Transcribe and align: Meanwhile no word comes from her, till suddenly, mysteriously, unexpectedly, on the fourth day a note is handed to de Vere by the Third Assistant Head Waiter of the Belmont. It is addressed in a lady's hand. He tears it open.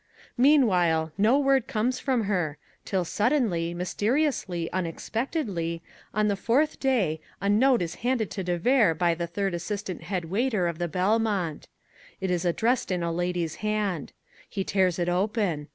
Meanwhile 0.39 1.11
no 1.15 1.37
word 1.37 1.67
comes 1.67 1.99
from 1.99 2.23
her, 2.23 2.57
till 2.85 3.05
suddenly, 3.05 3.71
mysteriously, 3.75 4.67
unexpectedly, 4.73 5.83
on 6.11 6.27
the 6.27 6.35
fourth 6.35 6.79
day 6.79 7.21
a 7.39 7.47
note 7.47 7.83
is 7.83 7.93
handed 8.01 8.31
to 8.31 8.43
de 8.43 8.57
Vere 8.57 8.95
by 8.95 9.13
the 9.13 9.27
Third 9.27 9.53
Assistant 9.53 10.01
Head 10.01 10.25
Waiter 10.25 10.65
of 10.67 10.79
the 10.79 10.87
Belmont. 10.87 11.67
It 12.19 12.31
is 12.31 12.45
addressed 12.45 12.89
in 12.89 13.03
a 13.03 13.11
lady's 13.11 13.57
hand. 13.61 14.11
He 14.49 14.63
tears 14.63 14.97
it 14.97 15.07
open. 15.07 15.67